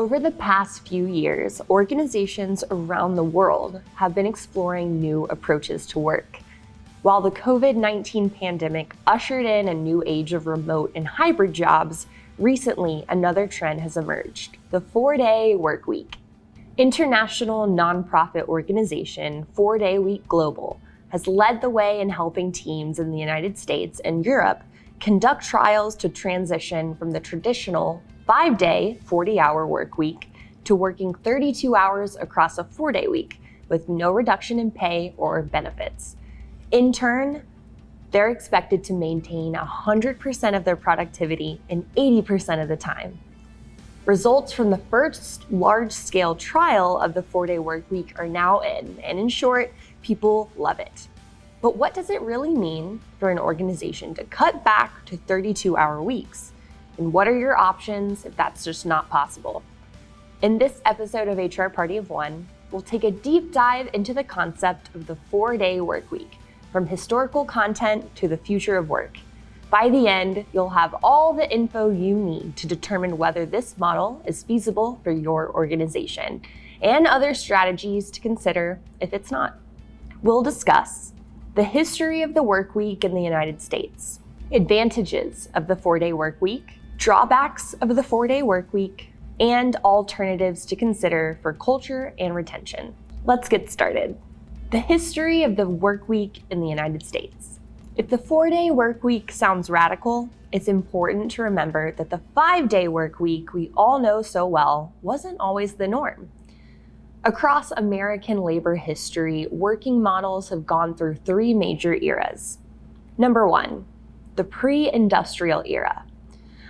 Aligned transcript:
Over 0.00 0.18
the 0.18 0.30
past 0.30 0.88
few 0.88 1.04
years, 1.04 1.60
organizations 1.68 2.64
around 2.70 3.16
the 3.16 3.22
world 3.22 3.82
have 3.96 4.14
been 4.14 4.24
exploring 4.24 4.98
new 4.98 5.24
approaches 5.24 5.84
to 5.88 5.98
work. 5.98 6.38
While 7.02 7.20
the 7.20 7.30
COVID 7.30 7.76
19 7.76 8.30
pandemic 8.30 8.94
ushered 9.06 9.44
in 9.44 9.68
a 9.68 9.74
new 9.74 10.02
age 10.06 10.32
of 10.32 10.46
remote 10.46 10.90
and 10.94 11.06
hybrid 11.06 11.52
jobs, 11.52 12.06
recently 12.38 13.04
another 13.10 13.46
trend 13.46 13.82
has 13.82 13.98
emerged 13.98 14.56
the 14.70 14.80
four 14.80 15.18
day 15.18 15.54
work 15.54 15.86
week. 15.86 16.16
International 16.78 17.68
nonprofit 17.68 18.48
organization 18.48 19.44
Four 19.52 19.76
Day 19.76 19.98
Week 19.98 20.26
Global 20.26 20.80
has 21.10 21.26
led 21.26 21.60
the 21.60 21.68
way 21.68 22.00
in 22.00 22.08
helping 22.08 22.52
teams 22.52 22.98
in 22.98 23.10
the 23.10 23.18
United 23.18 23.58
States 23.58 24.00
and 24.00 24.24
Europe 24.24 24.62
conduct 24.98 25.44
trials 25.44 25.94
to 25.96 26.08
transition 26.08 26.94
from 26.94 27.10
the 27.10 27.20
traditional 27.20 28.02
five 28.26 28.58
day, 28.58 28.98
40 29.04 29.40
hour 29.40 29.66
work 29.66 29.98
week 29.98 30.30
to 30.64 30.74
working 30.74 31.14
32 31.14 31.74
hours 31.74 32.16
across 32.16 32.58
a 32.58 32.64
four 32.64 32.92
day 32.92 33.06
week 33.08 33.40
with 33.68 33.88
no 33.88 34.12
reduction 34.12 34.58
in 34.58 34.70
pay 34.70 35.14
or 35.16 35.42
benefits. 35.42 36.16
In 36.70 36.92
turn, 36.92 37.42
they're 38.10 38.30
expected 38.30 38.82
to 38.84 38.92
maintain 38.92 39.54
100% 39.54 40.56
of 40.56 40.64
their 40.64 40.76
productivity 40.76 41.60
in 41.68 41.84
80% 41.96 42.62
of 42.62 42.68
the 42.68 42.76
time. 42.76 43.18
Results 44.04 44.52
from 44.52 44.70
the 44.70 44.78
first 44.78 45.50
large 45.52 45.92
scale 45.92 46.34
trial 46.34 46.98
of 46.98 47.14
the 47.14 47.22
four 47.22 47.46
day 47.46 47.58
work 47.58 47.88
week 47.90 48.18
are 48.18 48.28
now 48.28 48.60
in, 48.60 48.98
and 49.04 49.18
in 49.18 49.28
short, 49.28 49.72
people 50.02 50.50
love 50.56 50.80
it. 50.80 51.08
But 51.60 51.76
what 51.76 51.94
does 51.94 52.10
it 52.10 52.20
really 52.22 52.54
mean 52.54 53.00
for 53.18 53.30
an 53.30 53.38
organization 53.38 54.14
to 54.14 54.24
cut 54.24 54.64
back 54.64 55.04
to 55.06 55.16
32 55.16 55.76
hour 55.76 56.02
weeks? 56.02 56.52
And 57.00 57.14
what 57.14 57.26
are 57.26 57.36
your 57.36 57.56
options 57.56 58.26
if 58.26 58.36
that's 58.36 58.62
just 58.62 58.84
not 58.84 59.08
possible. 59.08 59.62
In 60.42 60.58
this 60.58 60.82
episode 60.84 61.28
of 61.28 61.38
HR 61.38 61.68
Party 61.68 61.96
of 61.96 62.10
One, 62.10 62.46
we'll 62.70 62.82
take 62.82 63.04
a 63.04 63.10
deep 63.10 63.52
dive 63.52 63.88
into 63.94 64.12
the 64.12 64.22
concept 64.22 64.94
of 64.94 65.06
the 65.06 65.16
four 65.30 65.56
day 65.56 65.80
work 65.80 66.10
week, 66.10 66.36
from 66.70 66.86
historical 66.86 67.46
content 67.46 68.14
to 68.16 68.28
the 68.28 68.36
future 68.36 68.76
of 68.76 68.90
work. 68.90 69.16
By 69.70 69.88
the 69.88 70.08
end, 70.08 70.44
you'll 70.52 70.70
have 70.70 70.94
all 71.02 71.32
the 71.32 71.50
info 71.50 71.90
you 71.90 72.14
need 72.14 72.56
to 72.56 72.66
determine 72.66 73.16
whether 73.16 73.46
this 73.46 73.78
model 73.78 74.22
is 74.26 74.42
feasible 74.42 75.00
for 75.02 75.10
your 75.10 75.50
organization 75.54 76.42
and 76.82 77.06
other 77.06 77.32
strategies 77.32 78.10
to 78.10 78.20
consider 78.20 78.78
if 79.00 79.14
it's 79.14 79.30
not. 79.30 79.58
We'll 80.22 80.42
discuss 80.42 81.12
the 81.54 81.64
history 81.64 82.20
of 82.20 82.34
the 82.34 82.42
work 82.42 82.74
week 82.74 83.04
in 83.04 83.14
the 83.14 83.22
United 83.22 83.62
States, 83.62 84.20
advantages 84.52 85.48
of 85.54 85.66
the 85.66 85.76
four 85.76 85.98
day 85.98 86.12
work 86.12 86.36
week, 86.40 86.79
drawbacks 87.00 87.72
of 87.80 87.96
the 87.96 88.02
four 88.02 88.26
day 88.26 88.42
work 88.42 88.70
week, 88.74 89.10
and 89.40 89.74
alternatives 89.76 90.66
to 90.66 90.76
consider 90.76 91.38
for 91.40 91.54
culture 91.54 92.12
and 92.18 92.34
retention. 92.34 92.94
Let's 93.24 93.48
get 93.48 93.70
started. 93.70 94.18
The 94.70 94.80
history 94.80 95.42
of 95.42 95.56
the 95.56 95.66
work 95.66 96.10
week 96.10 96.42
in 96.50 96.60
the 96.60 96.68
United 96.68 97.02
States. 97.02 97.58
If 97.96 98.10
the 98.10 98.18
four 98.18 98.50
day 98.50 98.70
work 98.70 99.02
week 99.02 99.32
sounds 99.32 99.70
radical, 99.70 100.28
it's 100.52 100.68
important 100.68 101.30
to 101.32 101.42
remember 101.42 101.92
that 101.92 102.10
the 102.10 102.20
five 102.34 102.68
day 102.68 102.86
work 102.86 103.18
week 103.18 103.54
we 103.54 103.72
all 103.74 103.98
know 103.98 104.20
so 104.20 104.46
well 104.46 104.92
wasn't 105.00 105.40
always 105.40 105.72
the 105.72 105.88
norm. 105.88 106.28
Across 107.24 107.70
American 107.72 108.42
labor 108.42 108.76
history, 108.76 109.46
working 109.50 110.02
models 110.02 110.50
have 110.50 110.66
gone 110.66 110.94
through 110.94 111.14
three 111.14 111.54
major 111.54 111.94
eras. 111.94 112.58
Number 113.16 113.48
one, 113.48 113.86
the 114.36 114.44
pre 114.44 114.92
industrial 114.92 115.62
era. 115.64 116.04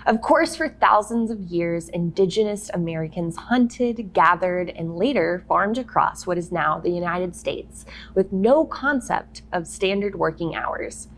Of 0.07 0.23
course, 0.23 0.57
for 0.57 0.69
thousands 0.69 1.31
of 1.31 1.41
years, 1.41 1.91
indigenous 1.91 2.71
Americans 2.73 3.37
hunted, 3.37 4.15
gathered, 4.15 4.71
and 4.71 4.97
later 4.97 5.45
farmed 5.47 5.77
across 5.77 6.27
what 6.27 6.39
is 6.39 6.51
now 6.51 6.79
the 6.79 6.91
United 6.91 7.37
States 7.37 7.85
with 8.15 8.33
no 8.33 8.65
concept 8.65 9.43
of 9.53 9.67
standard 9.67 10.15
working 10.15 10.55
hours. 10.55 11.09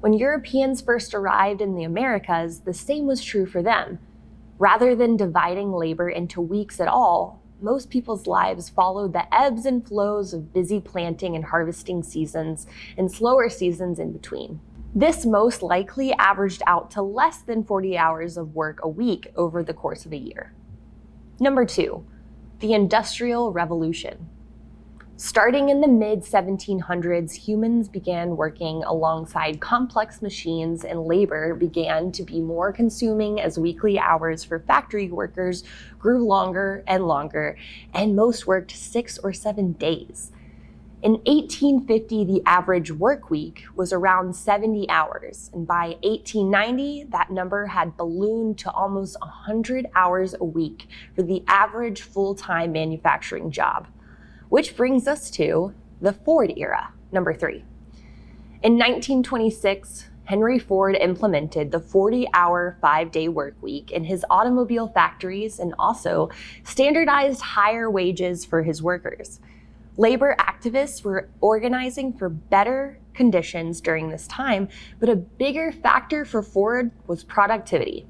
When 0.00 0.12
Europeans 0.12 0.80
first 0.80 1.14
arrived 1.14 1.60
in 1.60 1.74
the 1.74 1.84
Americas, 1.84 2.60
the 2.60 2.72
same 2.72 3.06
was 3.06 3.24
true 3.24 3.46
for 3.46 3.62
them. 3.62 3.98
Rather 4.56 4.94
than 4.94 5.16
dividing 5.16 5.72
labor 5.72 6.08
into 6.08 6.40
weeks 6.40 6.78
at 6.78 6.88
all, 6.88 7.42
most 7.60 7.90
people's 7.90 8.28
lives 8.28 8.68
followed 8.68 9.12
the 9.12 9.32
ebbs 9.34 9.66
and 9.66 9.86
flows 9.86 10.32
of 10.32 10.52
busy 10.52 10.80
planting 10.80 11.34
and 11.34 11.46
harvesting 11.46 12.02
seasons 12.02 12.66
and 12.96 13.10
slower 13.10 13.48
seasons 13.48 13.98
in 13.98 14.12
between. 14.12 14.60
This 14.94 15.24
most 15.24 15.62
likely 15.62 16.12
averaged 16.12 16.62
out 16.66 16.90
to 16.92 17.02
less 17.02 17.38
than 17.38 17.64
40 17.64 17.96
hours 17.96 18.36
of 18.36 18.54
work 18.54 18.80
a 18.82 18.88
week 18.88 19.32
over 19.36 19.62
the 19.62 19.72
course 19.72 20.04
of 20.04 20.12
a 20.12 20.18
year. 20.18 20.52
Number 21.40 21.64
two, 21.64 22.04
the 22.60 22.74
Industrial 22.74 23.52
Revolution. 23.52 24.28
Starting 25.16 25.70
in 25.70 25.80
the 25.80 25.88
mid 25.88 26.20
1700s, 26.22 27.32
humans 27.32 27.88
began 27.88 28.36
working 28.36 28.82
alongside 28.84 29.60
complex 29.60 30.20
machines, 30.20 30.84
and 30.84 31.06
labor 31.06 31.54
began 31.54 32.12
to 32.12 32.22
be 32.22 32.40
more 32.40 32.70
consuming 32.70 33.40
as 33.40 33.58
weekly 33.58 33.98
hours 33.98 34.44
for 34.44 34.58
factory 34.60 35.10
workers 35.10 35.64
grew 35.98 36.26
longer 36.26 36.84
and 36.86 37.06
longer, 37.06 37.56
and 37.94 38.14
most 38.14 38.46
worked 38.46 38.72
six 38.72 39.16
or 39.18 39.32
seven 39.32 39.72
days. 39.72 40.32
In 41.02 41.14
1850, 41.24 42.24
the 42.26 42.42
average 42.46 42.92
work 42.92 43.28
week 43.28 43.64
was 43.74 43.92
around 43.92 44.36
70 44.36 44.88
hours, 44.88 45.50
and 45.52 45.66
by 45.66 45.96
1890, 46.04 47.06
that 47.10 47.28
number 47.28 47.66
had 47.66 47.96
ballooned 47.96 48.56
to 48.58 48.70
almost 48.70 49.20
100 49.20 49.88
hours 49.96 50.36
a 50.40 50.44
week 50.44 50.86
for 51.16 51.22
the 51.22 51.42
average 51.48 52.02
full 52.02 52.36
time 52.36 52.70
manufacturing 52.70 53.50
job. 53.50 53.88
Which 54.48 54.76
brings 54.76 55.08
us 55.08 55.28
to 55.32 55.74
the 56.00 56.12
Ford 56.12 56.52
era, 56.56 56.92
number 57.10 57.34
three. 57.34 57.64
In 58.62 58.74
1926, 58.74 60.08
Henry 60.26 60.60
Ford 60.60 60.94
implemented 60.94 61.72
the 61.72 61.80
40 61.80 62.28
hour, 62.32 62.78
five 62.80 63.10
day 63.10 63.26
work 63.26 63.56
week 63.60 63.90
in 63.90 64.04
his 64.04 64.24
automobile 64.30 64.86
factories 64.86 65.58
and 65.58 65.74
also 65.80 66.30
standardized 66.62 67.40
higher 67.40 67.90
wages 67.90 68.44
for 68.44 68.62
his 68.62 68.80
workers. 68.80 69.40
Labor 69.98 70.34
activists 70.38 71.04
were 71.04 71.28
organizing 71.42 72.14
for 72.14 72.30
better 72.30 72.98
conditions 73.12 73.80
during 73.82 74.08
this 74.08 74.26
time, 74.26 74.68
but 74.98 75.10
a 75.10 75.16
bigger 75.16 75.70
factor 75.70 76.24
for 76.24 76.42
Ford 76.42 76.90
was 77.06 77.22
productivity. 77.22 78.06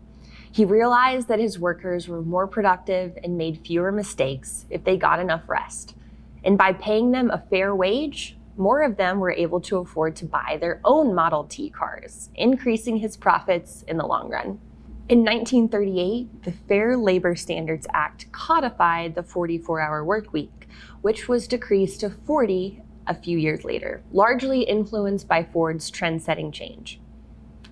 He 0.53 0.65
realized 0.65 1.27
that 1.27 1.41
his 1.41 1.59
workers 1.59 2.07
were 2.07 2.23
more 2.23 2.47
productive 2.47 3.19
and 3.25 3.37
made 3.37 3.67
fewer 3.67 3.91
mistakes 3.91 4.65
if 4.71 4.85
they 4.85 4.97
got 4.97 5.19
enough 5.19 5.49
rest. 5.49 5.97
And 6.45 6.57
by 6.57 6.73
paying 6.73 7.11
them 7.11 7.31
a 7.31 7.43
fair 7.51 7.75
wage, 7.75 8.37
more 8.57 8.83
of 8.83 8.97
them 8.97 9.19
were 9.19 9.33
able 9.33 9.61
to 9.63 9.79
afford 9.79 10.15
to 10.17 10.25
buy 10.25 10.59
their 10.61 10.81
own 10.85 11.15
Model 11.15 11.45
T 11.45 11.69
cars, 11.71 12.29
increasing 12.37 12.99
his 12.99 13.17
profits 13.17 13.83
in 13.89 13.97
the 13.97 14.07
long 14.07 14.29
run. 14.29 14.61
In 15.09 15.25
1938, 15.25 16.45
the 16.45 16.53
Fair 16.53 16.97
Labor 16.97 17.35
Standards 17.35 17.89
Act 17.93 18.31
codified 18.31 19.17
the 19.17 19.23
44 19.23 19.81
hour 19.81 20.05
work 20.05 20.33
week 20.33 20.62
which 21.01 21.29
was 21.29 21.49
decreased 21.49 22.01
to 22.01 22.11
40 22.11 22.83
a 23.07 23.15
few 23.15 23.39
years 23.39 23.65
later, 23.65 24.03
largely 24.13 24.63
influenced 24.63 25.29
by 25.29 25.43
Ford's 25.43 25.91
trend 25.91 26.23
setting 26.23 26.53
change. 26.53 27.01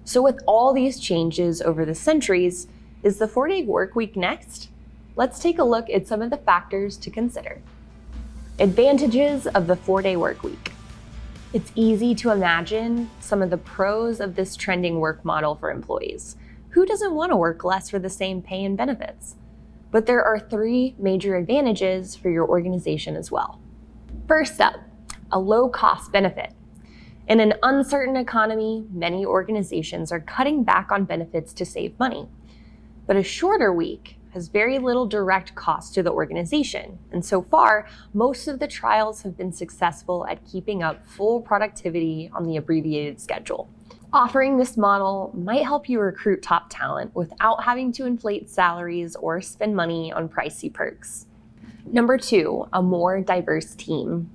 So, 0.04 0.22
with 0.22 0.42
all 0.46 0.72
these 0.72 0.98
changes 0.98 1.62
over 1.62 1.84
the 1.84 1.94
centuries, 1.94 2.66
is 3.02 3.18
the 3.18 3.28
four 3.28 3.48
day 3.48 3.62
work 3.62 3.94
week 3.94 4.16
next? 4.16 4.70
Let's 5.16 5.38
take 5.38 5.58
a 5.58 5.64
look 5.64 5.88
at 5.90 6.06
some 6.06 6.22
of 6.22 6.30
the 6.30 6.36
factors 6.36 6.96
to 6.98 7.10
consider. 7.10 7.60
Advantages 8.58 9.46
of 9.46 9.66
the 9.66 9.76
four 9.76 10.02
day 10.02 10.16
work 10.16 10.42
week. 10.42 10.72
It's 11.52 11.72
easy 11.74 12.14
to 12.16 12.30
imagine 12.30 13.10
some 13.20 13.42
of 13.42 13.50
the 13.50 13.56
pros 13.56 14.20
of 14.20 14.34
this 14.34 14.54
trending 14.54 15.00
work 15.00 15.24
model 15.24 15.56
for 15.56 15.70
employees. 15.70 16.36
Who 16.70 16.86
doesn't 16.86 17.14
want 17.14 17.32
to 17.32 17.36
work 17.36 17.64
less 17.64 17.90
for 17.90 17.98
the 17.98 18.08
same 18.08 18.40
pay 18.40 18.64
and 18.64 18.76
benefits? 18.76 19.34
But 19.90 20.06
there 20.06 20.22
are 20.24 20.38
three 20.38 20.94
major 20.98 21.36
advantages 21.36 22.14
for 22.14 22.30
your 22.30 22.48
organization 22.48 23.16
as 23.16 23.30
well. 23.30 23.60
First 24.28 24.60
up, 24.60 24.76
a 25.32 25.38
low 25.38 25.68
cost 25.68 26.12
benefit. 26.12 26.52
In 27.28 27.40
an 27.40 27.54
uncertain 27.62 28.16
economy, 28.16 28.86
many 28.92 29.24
organizations 29.24 30.10
are 30.10 30.20
cutting 30.20 30.64
back 30.64 30.90
on 30.90 31.04
benefits 31.04 31.52
to 31.54 31.64
save 31.64 31.98
money. 31.98 32.28
But 33.06 33.16
a 33.16 33.22
shorter 33.22 33.72
week 33.72 34.16
has 34.32 34.48
very 34.48 34.78
little 34.78 35.06
direct 35.06 35.54
cost 35.54 35.94
to 35.94 36.02
the 36.02 36.12
organization. 36.12 36.98
And 37.10 37.24
so 37.24 37.42
far, 37.42 37.86
most 38.14 38.46
of 38.46 38.60
the 38.60 38.68
trials 38.68 39.22
have 39.22 39.36
been 39.36 39.52
successful 39.52 40.26
at 40.28 40.44
keeping 40.44 40.82
up 40.82 41.04
full 41.04 41.40
productivity 41.40 42.30
on 42.32 42.46
the 42.46 42.56
abbreviated 42.56 43.20
schedule. 43.20 43.68
Offering 44.12 44.56
this 44.56 44.76
model 44.76 45.30
might 45.34 45.62
help 45.62 45.88
you 45.88 46.00
recruit 46.00 46.42
top 46.42 46.66
talent 46.68 47.14
without 47.14 47.62
having 47.62 47.92
to 47.92 48.06
inflate 48.06 48.50
salaries 48.50 49.14
or 49.14 49.40
spend 49.40 49.76
money 49.76 50.12
on 50.12 50.28
pricey 50.28 50.72
perks. 50.72 51.26
Number 51.86 52.18
two, 52.18 52.66
a 52.72 52.82
more 52.82 53.20
diverse 53.20 53.76
team. 53.76 54.28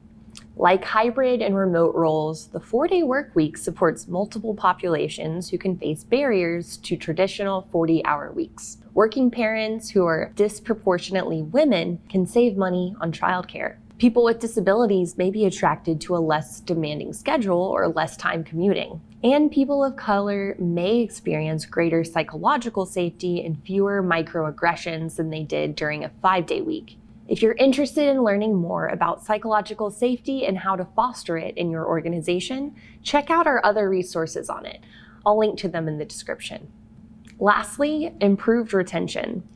Like 0.55 0.85
hybrid 0.85 1.41
and 1.41 1.57
remote 1.57 1.93
roles, 1.93 2.47
the 2.47 2.59
four 2.61 2.87
day 2.87 3.03
work 3.03 3.31
week 3.35 3.57
supports 3.57 4.07
multiple 4.07 4.55
populations 4.55 5.49
who 5.49 5.57
can 5.57 5.77
face 5.77 6.05
barriers 6.05 6.77
to 6.77 6.95
traditional 6.95 7.67
40 7.73 8.05
hour 8.05 8.31
weeks. 8.31 8.77
Working 8.93 9.29
parents 9.29 9.89
who 9.89 10.05
are 10.05 10.31
disproportionately 10.37 11.41
women 11.41 11.99
can 12.07 12.25
save 12.25 12.55
money 12.55 12.95
on 13.01 13.11
childcare. 13.11 13.75
People 13.97 14.25
with 14.25 14.39
disabilities 14.39 15.17
may 15.17 15.31
be 15.31 15.45
attracted 15.45 16.01
to 16.01 16.17
a 16.17 16.19
less 16.19 16.59
demanding 16.59 17.13
schedule 17.13 17.61
or 17.61 17.87
less 17.87 18.17
time 18.17 18.43
commuting. 18.43 18.99
And 19.23 19.49
people 19.49 19.85
of 19.85 19.95
color 19.95 20.53
may 20.59 20.99
experience 20.99 21.65
greater 21.65 22.03
psychological 22.03 22.85
safety 22.85 23.45
and 23.45 23.63
fewer 23.63 24.03
microaggressions 24.03 25.15
than 25.15 25.29
they 25.29 25.43
did 25.43 25.77
during 25.77 26.03
a 26.03 26.11
five 26.21 26.45
day 26.45 26.59
week. 26.59 26.97
If 27.29 27.41
you're 27.41 27.53
interested 27.53 28.09
in 28.09 28.21
learning 28.21 28.55
more 28.55 28.87
about 28.87 29.23
psychological 29.23 29.89
safety 29.89 30.45
and 30.45 30.57
how 30.57 30.75
to 30.75 30.85
foster 30.93 31.37
it 31.37 31.55
in 31.55 31.71
your 31.71 31.87
organization, 31.87 32.75
check 33.01 33.29
out 33.29 33.47
our 33.47 33.65
other 33.65 33.89
resources 33.89 34.49
on 34.49 34.65
it. 34.65 34.81
I'll 35.25 35.39
link 35.39 35.57
to 35.59 35.69
them 35.69 35.87
in 35.87 35.99
the 35.99 36.05
description. 36.05 36.69
Lastly, 37.39 38.13
improved 38.19 38.73
retention. 38.73 39.47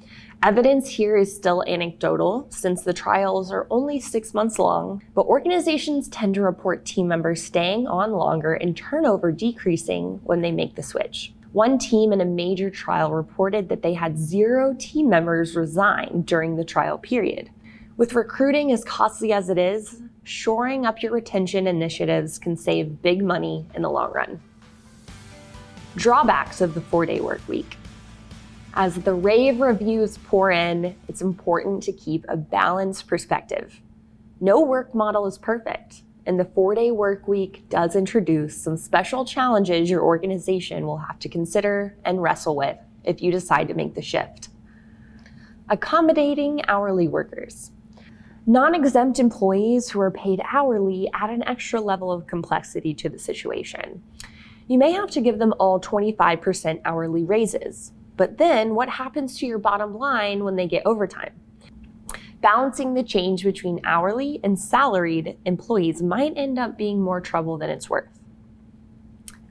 Evidence 0.42 0.88
here 0.88 1.18
is 1.18 1.36
still 1.36 1.66
anecdotal 1.68 2.48
since 2.50 2.82
the 2.82 2.94
trials 2.94 3.52
are 3.52 3.68
only 3.70 4.00
six 4.00 4.34
months 4.34 4.58
long, 4.58 5.04
but 5.14 5.26
organizations 5.26 6.08
tend 6.08 6.34
to 6.34 6.42
report 6.42 6.86
team 6.86 7.10
members 7.10 7.44
staying 7.44 7.86
on 7.88 8.14
longer 8.14 8.54
and 8.54 8.78
turnover 8.78 9.34
decreasing 9.34 10.22
when 10.24 10.40
they 10.40 10.54
make 10.54 10.76
the 10.76 10.84
switch. 10.84 11.34
One 11.52 11.78
team 11.78 12.14
in 12.14 12.22
a 12.22 12.26
major 12.26 12.70
trial 12.70 13.12
reported 13.12 13.68
that 13.68 13.82
they 13.82 13.94
had 13.94 14.18
zero 14.18 14.74
team 14.80 15.10
members 15.10 15.58
resign 15.58 16.24
during 16.26 16.56
the 16.56 16.64
trial 16.64 16.98
period. 16.98 17.50
With 17.98 18.14
recruiting 18.14 18.72
as 18.72 18.86
costly 18.86 19.34
as 19.34 19.50
it 19.50 19.58
is, 19.58 20.02
shoring 20.24 20.86
up 20.86 21.04
your 21.04 21.12
retention 21.12 21.68
initiatives 21.68 22.40
can 22.40 22.56
save 22.56 23.02
big 23.02 23.22
money 23.22 23.66
in 23.76 23.82
the 23.82 23.90
long 23.90 24.14
run. 24.14 24.40
Drawbacks 25.98 26.62
of 26.62 26.76
the 26.76 26.82
four 26.82 27.06
day 27.06 27.20
work 27.20 27.46
week. 27.50 27.76
As 28.82 28.96
the 28.96 29.14
rave 29.14 29.60
reviews 29.60 30.18
pour 30.18 30.52
in, 30.52 30.96
it's 31.10 31.22
important 31.22 31.84
to 31.84 31.92
keep 31.92 32.24
a 32.30 32.38
balanced 32.38 33.08
perspective. 33.08 33.82
No 34.40 34.62
work 34.62 34.96
model 34.96 35.26
is 35.26 35.38
perfect, 35.38 36.04
and 36.26 36.40
the 36.40 36.46
four 36.46 36.76
day 36.76 36.90
work 36.90 37.28
week 37.28 37.68
does 37.68 37.94
introduce 37.94 38.56
some 38.56 38.78
special 38.78 39.26
challenges 39.26 39.90
your 39.90 40.02
organization 40.02 40.88
will 40.88 41.00
have 41.00 41.20
to 41.20 41.28
consider 41.28 41.98
and 42.06 42.24
wrestle 42.24 42.56
with 42.56 42.78
if 43.04 43.22
you 43.22 43.34
decide 43.34 43.68
to 43.68 43.74
make 43.74 43.96
the 43.96 44.02
shift. 44.02 44.48
Accommodating 45.68 46.62
hourly 46.70 47.10
workers. 47.10 47.72
Non 48.46 48.74
exempt 48.74 49.20
employees 49.20 49.90
who 49.90 50.00
are 50.00 50.10
paid 50.10 50.42
hourly 50.50 51.10
add 51.14 51.32
an 51.32 51.44
extra 51.44 51.82
level 51.82 52.14
of 52.14 52.28
complexity 52.28 52.94
to 52.94 53.10
the 53.10 53.20
situation. 53.20 54.02
You 54.70 54.78
may 54.78 54.94
have 54.94 55.12
to 55.12 55.20
give 55.20 55.38
them 55.38 55.54
all 55.60 55.82
25% 55.82 56.80
hourly 56.86 57.26
raises, 57.26 57.92
but 58.20 58.38
then 58.38 58.76
what 58.76 58.90
happens 58.90 59.38
to 59.38 59.46
your 59.46 59.60
bottom 59.60 59.98
line 59.98 60.44
when 60.44 60.58
they 60.58 60.68
get 60.68 60.86
overtime? 60.86 61.32
Balancing 62.42 62.94
the 62.94 63.02
change 63.02 63.46
between 63.46 63.80
hourly 63.86 64.42
and 64.44 64.60
salaried 64.60 65.38
employees 65.46 66.02
might 66.02 66.34
end 66.36 66.60
up 66.60 66.78
being 66.78 67.00
more 67.00 67.22
trouble 67.22 67.58
than 67.58 67.70
it's 67.70 67.90
worth. 67.90 68.10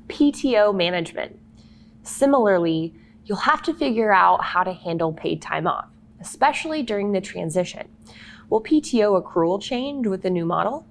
PTO 0.08 0.76
management. 0.76 1.38
Similarly, 2.02 2.92
you'll 3.24 3.38
have 3.38 3.62
to 3.62 3.72
figure 3.72 4.12
out 4.12 4.44
how 4.44 4.64
to 4.64 4.74
handle 4.74 5.14
paid 5.14 5.40
time 5.40 5.66
off, 5.66 5.88
especially 6.20 6.82
during 6.82 7.12
the 7.12 7.22
transition. 7.22 7.88
Will 8.50 8.62
PTO 8.62 9.18
accrual 9.18 9.62
change 9.62 10.06
with 10.06 10.20
the 10.20 10.28
new 10.28 10.44
model? 10.44 10.86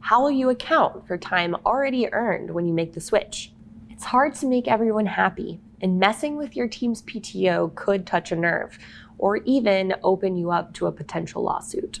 How 0.00 0.22
will 0.22 0.30
you 0.30 0.48
account 0.48 1.06
for 1.06 1.18
time 1.18 1.56
already 1.66 2.10
earned 2.10 2.52
when 2.54 2.64
you 2.64 2.72
make 2.72 2.94
the 2.94 3.02
switch? 3.02 3.52
It's 3.90 4.04
hard 4.04 4.34
to 4.36 4.46
make 4.46 4.66
everyone 4.66 5.04
happy, 5.04 5.60
and 5.80 5.98
messing 5.98 6.36
with 6.36 6.56
your 6.56 6.68
team's 6.68 7.02
PTO 7.02 7.74
could 7.74 8.06
touch 8.06 8.32
a 8.32 8.36
nerve 8.36 8.78
or 9.18 9.38
even 9.38 9.94
open 10.02 10.36
you 10.36 10.50
up 10.50 10.74
to 10.74 10.86
a 10.86 10.92
potential 10.92 11.42
lawsuit. 11.42 12.00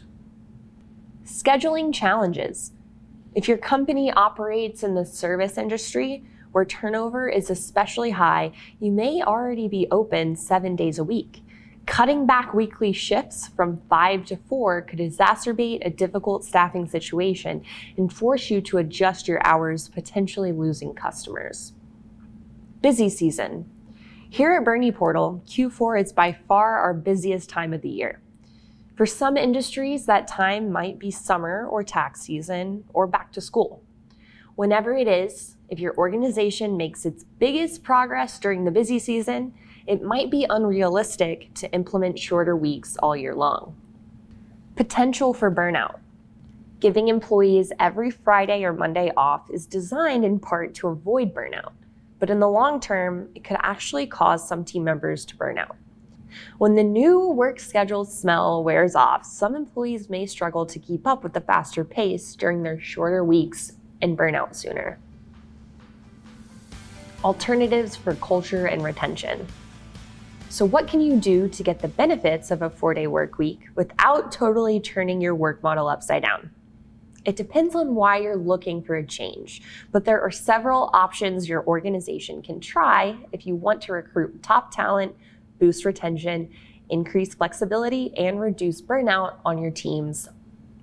Scheduling 1.24 1.92
challenges. 1.92 2.72
If 3.34 3.48
your 3.48 3.58
company 3.58 4.10
operates 4.10 4.82
in 4.82 4.94
the 4.94 5.04
service 5.04 5.58
industry, 5.58 6.24
where 6.52 6.64
turnover 6.64 7.28
is 7.28 7.50
especially 7.50 8.10
high, 8.10 8.52
you 8.80 8.90
may 8.90 9.22
already 9.22 9.68
be 9.68 9.86
open 9.90 10.34
seven 10.34 10.74
days 10.74 10.98
a 10.98 11.04
week. 11.04 11.42
Cutting 11.86 12.26
back 12.26 12.52
weekly 12.52 12.92
shifts 12.92 13.48
from 13.48 13.80
five 13.88 14.26
to 14.26 14.36
four 14.36 14.82
could 14.82 14.98
exacerbate 14.98 15.84
a 15.86 15.90
difficult 15.90 16.44
staffing 16.44 16.86
situation 16.86 17.64
and 17.96 18.12
force 18.12 18.50
you 18.50 18.60
to 18.60 18.78
adjust 18.78 19.26
your 19.26 19.40
hours, 19.46 19.88
potentially 19.88 20.52
losing 20.52 20.94
customers. 20.94 21.72
Busy 22.80 23.08
season. 23.08 23.68
Here 24.30 24.52
at 24.52 24.64
BerniePortal, 24.64 25.44
Q4 25.48 26.00
is 26.00 26.12
by 26.12 26.32
far 26.46 26.78
our 26.78 26.94
busiest 26.94 27.50
time 27.50 27.72
of 27.72 27.82
the 27.82 27.88
year. 27.88 28.20
For 28.94 29.04
some 29.04 29.36
industries, 29.36 30.06
that 30.06 30.28
time 30.28 30.70
might 30.70 30.96
be 30.96 31.10
summer 31.10 31.66
or 31.66 31.82
tax 31.82 32.20
season 32.20 32.84
or 32.94 33.08
back 33.08 33.32
to 33.32 33.40
school. 33.40 33.82
Whenever 34.54 34.94
it 34.96 35.08
is, 35.08 35.56
if 35.68 35.80
your 35.80 35.96
organization 35.96 36.76
makes 36.76 37.04
its 37.04 37.24
biggest 37.24 37.82
progress 37.82 38.38
during 38.38 38.64
the 38.64 38.70
busy 38.70 39.00
season, 39.00 39.54
it 39.88 40.02
might 40.02 40.30
be 40.30 40.46
unrealistic 40.48 41.52
to 41.54 41.72
implement 41.72 42.16
shorter 42.16 42.56
weeks 42.56 42.96
all 42.98 43.16
year 43.16 43.34
long. 43.34 43.74
Potential 44.76 45.34
for 45.34 45.50
burnout. 45.50 45.98
Giving 46.78 47.08
employees 47.08 47.72
every 47.80 48.12
Friday 48.12 48.62
or 48.62 48.72
Monday 48.72 49.10
off 49.16 49.50
is 49.50 49.66
designed 49.66 50.24
in 50.24 50.38
part 50.38 50.74
to 50.74 50.86
avoid 50.86 51.34
burnout, 51.34 51.72
but 52.18 52.30
in 52.30 52.40
the 52.40 52.48
long 52.48 52.80
term, 52.80 53.28
it 53.34 53.44
could 53.44 53.58
actually 53.60 54.06
cause 54.06 54.46
some 54.46 54.64
team 54.64 54.84
members 54.84 55.24
to 55.26 55.36
burn 55.36 55.58
out. 55.58 55.76
When 56.58 56.74
the 56.74 56.84
new 56.84 57.28
work 57.30 57.58
schedule 57.58 58.04
smell 58.04 58.62
wears 58.62 58.94
off, 58.94 59.24
some 59.24 59.54
employees 59.54 60.10
may 60.10 60.26
struggle 60.26 60.66
to 60.66 60.78
keep 60.78 61.06
up 61.06 61.22
with 61.22 61.32
the 61.32 61.40
faster 61.40 61.84
pace 61.84 62.34
during 62.34 62.62
their 62.62 62.80
shorter 62.80 63.24
weeks 63.24 63.72
and 64.02 64.16
burn 64.16 64.34
out 64.34 64.54
sooner. 64.54 64.98
Alternatives 67.24 67.96
for 67.96 68.14
culture 68.16 68.66
and 68.66 68.84
retention. 68.84 69.46
So, 70.50 70.64
what 70.64 70.86
can 70.86 71.00
you 71.00 71.16
do 71.16 71.48
to 71.48 71.62
get 71.62 71.80
the 71.80 71.88
benefits 71.88 72.50
of 72.50 72.62
a 72.62 72.70
four 72.70 72.94
day 72.94 73.06
work 73.06 73.38
week 73.38 73.68
without 73.74 74.32
totally 74.32 74.80
turning 74.80 75.20
your 75.20 75.34
work 75.34 75.62
model 75.62 75.88
upside 75.88 76.22
down? 76.22 76.50
It 77.28 77.36
depends 77.36 77.74
on 77.74 77.94
why 77.94 78.20
you're 78.20 78.38
looking 78.38 78.82
for 78.82 78.96
a 78.96 79.06
change, 79.06 79.60
but 79.92 80.06
there 80.06 80.22
are 80.22 80.30
several 80.30 80.88
options 80.94 81.46
your 81.46 81.62
organization 81.66 82.40
can 82.40 82.58
try 82.58 83.18
if 83.32 83.46
you 83.46 83.54
want 83.54 83.82
to 83.82 83.92
recruit 83.92 84.42
top 84.42 84.70
talent, 84.74 85.14
boost 85.58 85.84
retention, 85.84 86.48
increase 86.88 87.34
flexibility, 87.34 88.16
and 88.16 88.40
reduce 88.40 88.80
burnout 88.80 89.34
on 89.44 89.58
your 89.58 89.70
teams, 89.70 90.30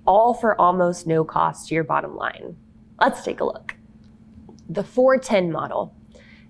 all 0.06 0.34
for 0.34 0.54
almost 0.60 1.04
no 1.04 1.24
cost 1.24 1.66
to 1.66 1.74
your 1.74 1.82
bottom 1.82 2.14
line. 2.14 2.56
Let's 3.00 3.24
take 3.24 3.40
a 3.40 3.44
look. 3.44 3.74
The 4.68 4.84
410 4.84 5.50
model 5.50 5.96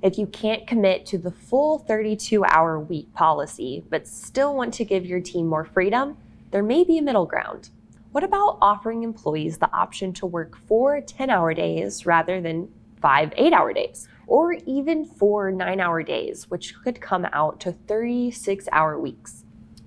if 0.03 0.19
you 0.19 0.27
can't 0.27 0.67
commit 0.67 1.07
to 1.07 1.17
the 1.17 1.31
full 1.31 1.79
32 1.79 2.45
hour 2.45 2.79
week 2.79 3.15
policy, 3.15 3.83
but 3.89 4.07
still 4.07 4.55
want 4.55 4.75
to 4.75 4.85
give 4.85 5.07
your 5.07 5.21
team 5.21 5.47
more 5.47 5.65
freedom, 5.65 6.19
there 6.51 6.63
may 6.63 6.85
be 6.85 6.99
a 6.99 7.03
middle 7.03 7.25
ground. 7.25 7.71
What 8.17 8.25
about 8.25 8.57
offering 8.63 9.03
employees 9.03 9.59
the 9.59 9.71
option 9.77 10.15
to 10.15 10.25
work 10.25 10.57
four 10.67 11.03
10 11.03 11.29
hour 11.29 11.53
days 11.53 12.07
rather 12.07 12.41
than 12.41 12.71
five 12.99 13.31
8 13.37 13.53
hour 13.53 13.75
days? 13.75 14.09
Or 14.27 14.55
even 14.65 15.05
four 15.05 15.53
9 15.53 15.81
hour 15.81 16.03
days, 16.03 16.49
which 16.49 16.75
could 16.83 17.03
come 17.03 17.27
out 17.35 17.61
to 17.61 17.73
36 17.73 18.71
hour 18.73 18.99
weeks. 18.99 19.45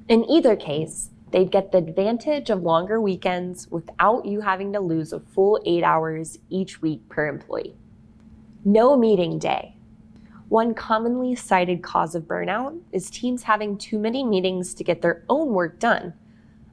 In 0.08 0.30
either 0.30 0.56
case, 0.56 1.10
they'd 1.32 1.50
get 1.50 1.72
the 1.72 1.80
advantage 1.80 2.52
of 2.52 2.62
longer 2.62 3.02
weekends 3.02 3.68
without 3.72 4.28
you 4.28 4.42
having 4.42 4.74
to 4.74 4.80
lose 4.80 5.12
a 5.12 5.20
full 5.20 5.60
8 5.66 5.84
hours 5.84 6.38
each 6.52 6.84
week 6.84 7.10
per 7.10 7.28
employee. 7.28 7.78
No 8.64 8.96
meeting 8.96 9.40
day. 9.40 9.76
One 10.50 10.76
commonly 10.76 11.34
cited 11.34 11.82
cause 11.82 12.14
of 12.14 12.26
burnout 12.26 12.80
is 12.92 13.10
teams 13.10 13.42
having 13.42 13.76
too 13.76 13.98
many 13.98 14.24
meetings 14.24 14.76
to 14.76 14.84
get 14.84 15.02
their 15.02 15.24
own 15.30 15.50
work 15.50 15.80
done. 15.80 16.14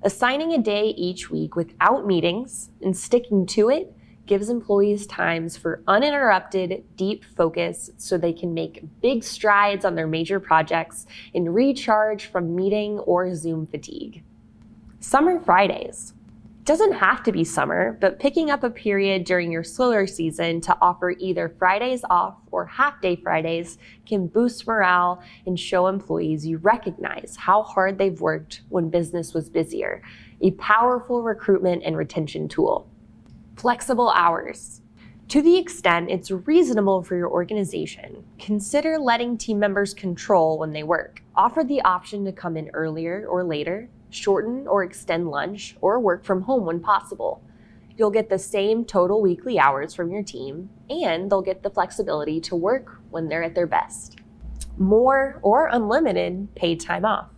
Assigning 0.03 0.53
a 0.53 0.59
day 0.59 0.89
each 0.97 1.31
week 1.31 1.57
without 1.57 2.07
meetings 2.07 2.71
and 2.83 2.97
sticking 2.97 3.47
to 3.47 3.71
it 3.71 3.93
gives 4.27 4.49
employees 4.51 5.07
times 5.07 5.57
for 5.57 5.83
uninterrupted, 5.87 6.85
deep 6.97 7.25
focus 7.25 7.91
so 7.97 8.19
they 8.19 8.33
can 8.33 8.53
make 8.53 8.85
big 9.01 9.23
strides 9.25 9.85
on 9.85 9.95
their 9.95 10.07
major 10.07 10.41
projects 10.41 11.07
and 11.35 11.55
recharge 11.55 12.27
from 12.27 12.55
meeting 12.55 12.99
or 13.01 13.35
Zoom 13.35 13.67
fatigue. 13.67 14.23
Summer 15.01 15.41
Fridays 15.41 16.13
doesn't 16.67 16.95
have 16.95 17.23
to 17.23 17.31
be 17.31 17.45
summer, 17.45 17.97
but 18.01 18.19
picking 18.19 18.51
up 18.51 18.65
a 18.65 18.71
period 18.71 19.23
during 19.25 19.53
your 19.53 19.63
slower 19.63 20.05
season 20.05 20.61
to 20.61 20.77
offer 20.83 21.11
either 21.11 21.55
Fridays 21.61 22.05
off 22.11 22.39
or 22.51 22.67
half 22.67 23.01
day 23.01 23.15
Fridays 23.15 23.79
can 24.05 24.27
boost 24.27 24.67
morale 24.67 25.23
and 25.47 25.59
show 25.59 25.87
employees 25.87 26.45
you 26.45 26.59
recognize 26.59 27.37
how 27.39 27.63
hard 27.63 27.99
they've 27.99 28.21
worked 28.21 28.63
when 28.69 28.91
business 28.91 29.33
was 29.33 29.49
busier, 29.49 30.03
a 30.41 30.51
powerful 30.53 31.23
recruitment 31.23 31.85
and 31.85 31.97
retention 31.97 32.49
tool. 32.49 32.91
Flexible 33.55 34.11
hours. 34.11 34.83
To 35.31 35.43
the 35.43 35.57
extent 35.57 36.09
it's 36.09 36.31
reasonable 36.31 37.03
for 37.03 37.17
your 37.17 37.29
organization, 37.29 38.25
consider 38.39 38.97
letting 38.97 39.37
team 39.37 39.59
members 39.59 39.93
control 39.93 40.57
when 40.57 40.73
they 40.73 40.85
work. 40.85 41.21
Offer 41.35 41.65
the 41.65 41.81
option 41.83 42.25
to 42.27 42.33
come 42.33 42.57
in 42.57 42.71
earlier 42.75 43.27
or 43.29 43.43
later, 43.43 43.89
shorten 44.11 44.69
or 44.69 44.85
extend 44.85 45.29
lunch, 45.29 45.77
or 45.81 45.99
work 45.99 46.25
from 46.25 46.43
home 46.43 46.65
when 46.65 46.79
possible. 46.79 47.43
You'll 47.97 48.13
get 48.13 48.29
the 48.29 48.39
same 48.39 48.85
total 48.85 49.21
weekly 49.21 49.59
hours 49.59 49.95
from 49.95 50.13
your 50.13 50.23
team, 50.23 50.71
and 50.89 51.29
they'll 51.29 51.43
get 51.43 51.65
the 51.65 51.71
flexibility 51.71 52.41
to 52.43 52.55
work 52.55 53.01
when 53.11 53.29
they're 53.29 53.43
at 53.43 53.57
their 53.57 53.67
best. 53.67 54.21
More 54.79 55.41
or 55.43 55.67
unlimited 55.73 56.55
paid 56.55 56.79
time 56.79 57.05
off. 57.05 57.31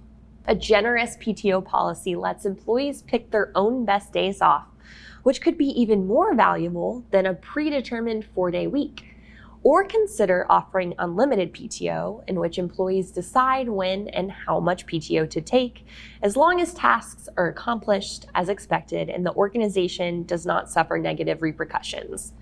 A 0.45 0.54
generous 0.54 1.16
PTO 1.16 1.64
policy 1.64 2.16
lets 2.16 2.45
employees 2.45 3.00
pick 3.00 3.30
their 3.30 3.50
own 3.54 3.87
best 3.87 4.12
days 4.12 4.42
off 4.42 4.66
which 5.29 5.43
could 5.43 5.59
be 5.59 5.79
even 5.79 6.07
more 6.07 6.35
valuable 6.35 7.05
than 7.11 7.27
a 7.27 7.35
predetermined 7.35 8.25
four 8.35 8.51
day 8.51 8.67
week. 8.67 9.05
Or 9.63 9.85
consider 9.85 10.47
offering 10.49 10.95
unlimited 10.99 11.53
PTO, 11.53 12.27
in 12.27 12.41
which 12.41 12.59
employees 12.59 13.11
decide 13.11 13.69
when 13.69 14.09
and 14.09 14.33
how 14.33 14.59
much 14.59 14.87
PTO 14.87 15.29
to 15.29 15.43
take, 15.43 15.87
as 16.23 16.35
long 16.35 16.63
as 16.63 16.73
tasks 16.73 17.29
are 17.37 17.47
accomplished 17.47 18.25
as 18.35 18.49
expected 18.49 19.11
and 19.11 19.27
the 19.27 19.35
organization 19.35 20.23
does 20.23 20.47
not 20.47 20.71
suffer 20.71 20.97
negative 20.97 21.43
repercussions. 21.43 22.33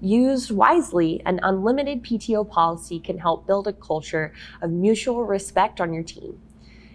Used 0.00 0.52
wisely, 0.52 1.20
an 1.26 1.40
unlimited 1.42 2.04
PTO 2.04 2.48
policy 2.48 3.00
can 3.00 3.18
help 3.18 3.44
build 3.44 3.66
a 3.66 3.72
culture 3.72 4.32
of 4.62 4.70
mutual 4.70 5.24
respect 5.24 5.80
on 5.80 5.92
your 5.92 6.04
team. 6.04 6.38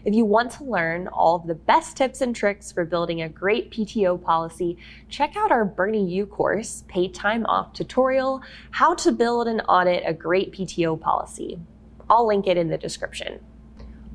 If 0.05 0.13
you 0.13 0.24
want 0.24 0.51
to 0.51 0.63
learn 0.63 1.07
all 1.07 1.35
of 1.35 1.47
the 1.47 1.55
best 1.55 1.97
tips 1.97 2.21
and 2.21 2.35
tricks 2.35 2.71
for 2.71 2.85
building 2.85 3.24
a 3.24 3.27
great 3.27 3.71
PTO 3.71 4.21
policy, 4.21 4.77
check 5.09 5.35
out 5.35 5.51
our 5.51 5.67
BernieU 5.67 6.29
course, 6.29 6.83
Paid 6.88 7.15
Time 7.15 7.43
Off 7.47 7.74
Tutorial 7.74 8.43
How 8.69 8.93
to 8.93 9.12
Build 9.12 9.47
and 9.47 9.63
Audit 9.67 10.03
a 10.05 10.13
Great 10.13 10.53
PTO 10.53 11.01
Policy. 11.01 11.59
I'll 12.07 12.27
link 12.27 12.45
it 12.45 12.55
in 12.55 12.67
the 12.67 12.77
description. 12.77 13.39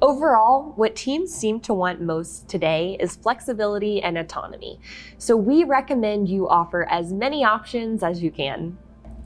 Overall, 0.00 0.74
what 0.76 0.94
teams 0.94 1.34
seem 1.34 1.58
to 1.62 1.74
want 1.74 2.00
most 2.00 2.48
today 2.48 2.96
is 3.00 3.16
flexibility 3.16 4.00
and 4.00 4.16
autonomy. 4.16 4.78
So 5.18 5.36
we 5.36 5.64
recommend 5.64 6.28
you 6.28 6.48
offer 6.48 6.88
as 6.88 7.12
many 7.12 7.44
options 7.44 8.04
as 8.04 8.22
you 8.22 8.30
can. 8.30 8.78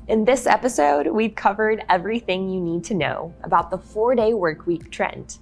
In 0.09 0.25
this 0.25 0.47
episode, 0.47 1.09
we've 1.09 1.35
covered 1.35 1.85
everything 1.90 2.49
you 2.49 2.61
need 2.62 2.85
to 2.85 2.94
know 2.94 3.35
about 3.42 3.71
the 3.71 3.76
four 3.76 4.14
day 4.14 4.33
workweek 4.33 4.90
trend. 4.90 5.37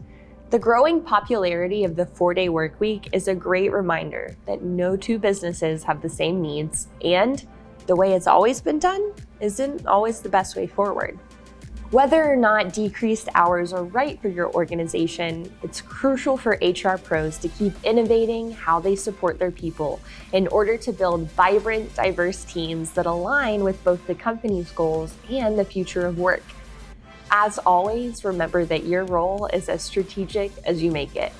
The 0.52 0.58
growing 0.58 1.00
popularity 1.00 1.82
of 1.84 1.96
the 1.96 2.04
four 2.04 2.34
day 2.34 2.50
work 2.50 2.78
week 2.78 3.08
is 3.14 3.26
a 3.26 3.34
great 3.34 3.72
reminder 3.72 4.36
that 4.44 4.60
no 4.60 4.98
two 4.98 5.18
businesses 5.18 5.82
have 5.84 6.02
the 6.02 6.10
same 6.10 6.42
needs, 6.42 6.88
and 7.02 7.42
the 7.86 7.96
way 7.96 8.12
it's 8.12 8.26
always 8.26 8.60
been 8.60 8.78
done 8.78 9.14
isn't 9.40 9.86
always 9.86 10.20
the 10.20 10.28
best 10.28 10.54
way 10.54 10.66
forward. 10.66 11.18
Whether 11.90 12.22
or 12.22 12.36
not 12.36 12.74
decreased 12.74 13.30
hours 13.34 13.72
are 13.72 13.84
right 13.84 14.20
for 14.20 14.28
your 14.28 14.52
organization, 14.52 15.50
it's 15.62 15.80
crucial 15.80 16.36
for 16.36 16.58
HR 16.60 16.98
pros 16.98 17.38
to 17.38 17.48
keep 17.48 17.72
innovating 17.82 18.50
how 18.50 18.78
they 18.78 18.94
support 18.94 19.38
their 19.38 19.50
people 19.50 20.02
in 20.34 20.48
order 20.48 20.76
to 20.76 20.92
build 20.92 21.30
vibrant, 21.30 21.94
diverse 21.94 22.44
teams 22.44 22.90
that 22.90 23.06
align 23.06 23.64
with 23.64 23.82
both 23.84 24.06
the 24.06 24.14
company's 24.14 24.70
goals 24.72 25.14
and 25.30 25.58
the 25.58 25.64
future 25.64 26.04
of 26.04 26.18
work. 26.18 26.42
As 27.34 27.56
always, 27.56 28.26
remember 28.26 28.66
that 28.66 28.84
your 28.84 29.04
role 29.04 29.46
is 29.46 29.70
as 29.70 29.82
strategic 29.82 30.52
as 30.66 30.82
you 30.82 30.90
make 30.90 31.16
it. 31.16 31.32